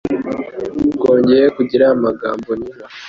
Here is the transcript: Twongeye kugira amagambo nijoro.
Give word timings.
Twongeye 0.95 1.45
kugira 1.57 1.85
amagambo 1.95 2.49
nijoro. 2.57 2.89